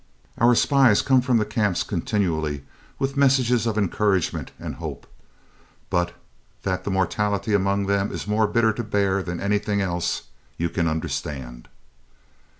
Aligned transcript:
Our 0.39 0.55
spies 0.55 1.03
come 1.03 1.21
from 1.21 1.37
the 1.37 1.45
Camps 1.45 1.83
continually 1.83 2.63
with 2.97 3.15
messages 3.15 3.67
of 3.67 3.77
encouragement 3.77 4.49
and 4.59 4.73
hope; 4.81 5.05
but 5.91 6.15
that 6.63 6.85
the 6.85 6.89
mortality 6.89 7.53
among 7.53 7.85
them 7.85 8.11
is 8.11 8.25
more 8.25 8.47
bitter 8.47 8.73
to 8.73 8.83
bear 8.83 9.21
than 9.21 9.39
anything 9.39 9.79
else, 9.79 10.23
you 10.57 10.69
can 10.71 10.87
understand...." 10.87 11.67